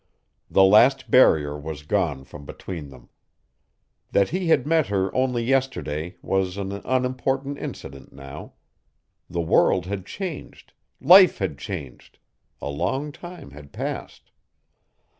[0.49, 3.09] The last barrier was gone from between them.
[4.11, 8.53] That he had met her only yesterday was an unimportant incident now.
[9.29, 12.17] The world had changed, life had changed,
[12.59, 14.31] a long time had passed.